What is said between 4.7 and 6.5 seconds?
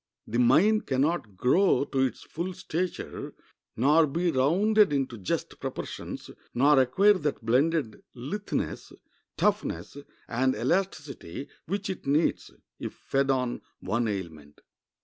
into just proportions,